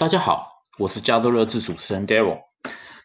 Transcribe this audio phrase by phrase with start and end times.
[0.00, 2.38] 大家好，我是加州热刺主持人 Daryl。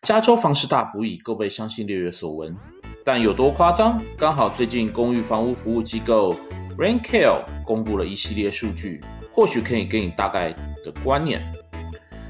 [0.01, 2.55] 加州房市大不易，够被相信略有所闻，
[3.03, 4.01] 但有多夸张？
[4.17, 6.33] 刚好最近公寓房屋服务机构
[6.77, 11.41] RentCare 公布了一系列数据，或许可以给你大概的观念。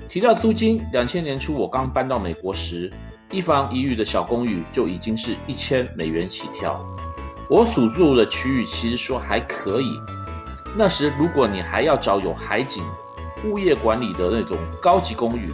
[0.10, 2.92] 提到租金，两千年初我刚搬到美国时，
[3.30, 6.84] 一房一浴的小公寓就已经是一千美元起跳。
[7.52, 9.92] 我所住的区域其实说还可以，
[10.76, 12.84] 那时如果你还要找有海景。
[13.46, 15.52] 物业管理的那种高级公寓，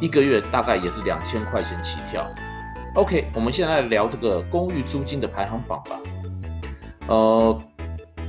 [0.00, 2.26] 一个月大概也是两千块钱起跳。
[2.94, 5.98] OK，我们现在来聊这个公寓租金的排行榜吧。
[7.08, 7.58] 呃，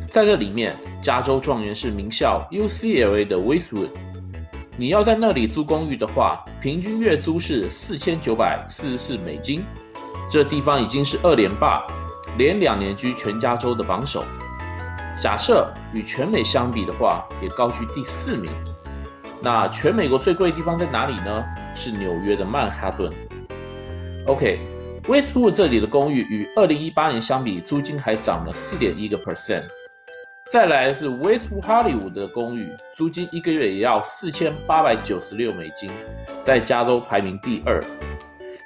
[0.09, 3.89] 在这里面，加州状元是名校 UCLA 的 Westwood。
[4.76, 9.64] 你要在那里租公寓的话，平均月租是四千九百四十四美金。
[10.31, 11.86] 这地方已经是二连霸，
[12.38, 14.23] 连两年居全加州的榜首。
[15.22, 18.52] 假设与全美相比的话，也高居第四名。
[19.44, 21.44] 那全美国最贵的地方在哪里呢？
[21.75, 23.11] 是纽约的曼哈顿。
[24.25, 29.66] OK，Westwood 这里的公寓与二零一八年相比，租金还涨了四点一个 percent。
[30.50, 35.91] 再来是 Westwood 好莱坞的公寓，租金一个月也要四千八百九十六美金，
[36.45, 37.83] 在加州排名第二。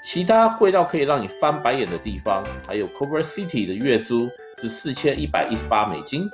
[0.03, 4.29] 其他贵到可以让你翻白眼的地方，还有 Culver City 的月租
[4.61, 6.29] 是四千一百一十八美金。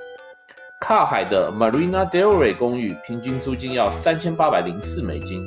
[0.86, 5.42] 靠海的 Marina Del Rey 公寓平均租金要三千八百零四美金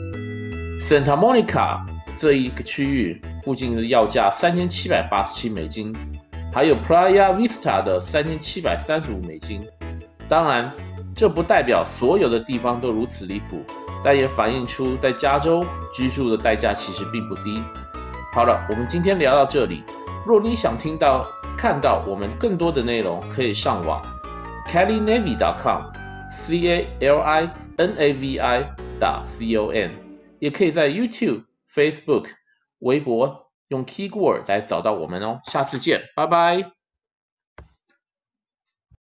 [0.81, 1.79] ，Santa Monica
[2.17, 5.95] 这一个区域附近的要价三千七百八十七美金，
[6.51, 9.61] 还有 Playa Vista 的三千七百三十五美金。
[10.27, 10.71] 当然，
[11.15, 13.63] 这不代表所有的地方都如此离谱，
[14.03, 15.63] 但也反映出在加州
[15.93, 17.61] 居住的代价其实并不低。
[18.33, 19.83] 好了，我们今天聊到这里。
[20.25, 21.23] 若你想听到、
[21.55, 24.01] 看到我们更多的内容，可以上网。
[24.67, 28.69] CaliNavi.com，C A L I N A V I
[28.99, 29.91] 打 C O M，
[30.39, 32.25] 也可以在 YouTube、Facebook、
[32.79, 35.39] 微博用 Keyword 来找到我们哦。
[35.45, 36.76] 下次见，拜拜。